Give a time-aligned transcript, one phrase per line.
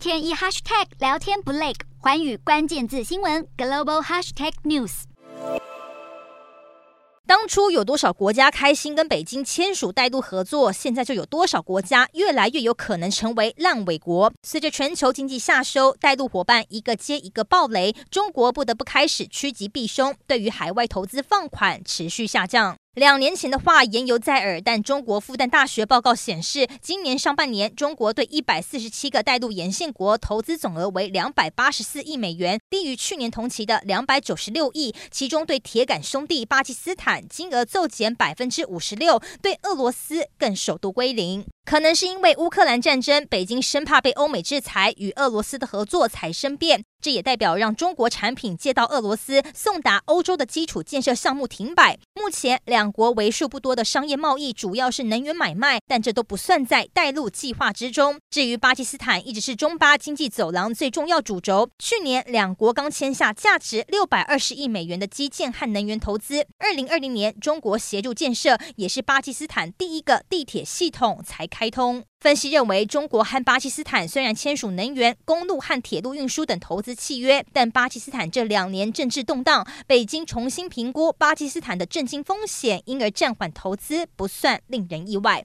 [0.00, 5.02] 天一 hashtag 聊天不累，寰宇关键字新闻 global hashtag news。
[7.26, 14.32] 当初有多少国家开心跟北京签署带路合作，现在就有多少国家越来越有可能成为烂尾国。
[14.42, 22.78] 随着全球经济下收，带路伙伴一个接一个爆雷，中国不得不开始趋吉避凶，对于海外投资放款持续下降。
[22.96, 34.92] 两年前的话言犹在耳，但中国复旦大学报告显示，今年上半年中国对一百四十七个带路沿线国投资总额为两百八十四亿美元，低于去年同期的两百九十六亿。
[35.08, 41.46] 其中对铁杆兄弟巴基斯坦金额骤减百分之五十六，对俄罗斯更首度归零。
[41.70, 46.82] 可能是因为乌克兰战争，北京生怕被欧美制裁，与俄罗斯的合作才生变。
[47.00, 51.98] 这也代表让中国产品借到俄罗斯送达欧洲的基础建设项目停摆。
[52.12, 58.18] 目前两国为数不多的商业贸易主要是能源买卖，但这都不算在带路计划之中。
[58.28, 61.70] 至于巴基斯坦，一直是中巴经济走廊最重要主轴。
[61.78, 66.44] 去年两国刚签下价值六百二十亿美元的基建和能源投资。
[66.58, 72.02] 二零二零年，中国协助建设，也是巴基斯坦第一个地铁系统才开开通。
[72.20, 85.38] 分析认为，中国和巴基斯坦虽然签署能源、公路和铁路运输等投资契约，但巴基斯坦这两年政治动荡，北京重新评估巴基斯坦的政经风险，因而暂缓投资，不算令人意外。